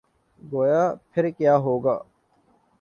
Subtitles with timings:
[0.41, 0.83] گے،
[1.11, 1.95] پھر کیا ہو گا؟